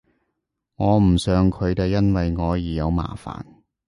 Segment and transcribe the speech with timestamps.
[0.77, 3.45] 我唔想佢哋因為我而有麻煩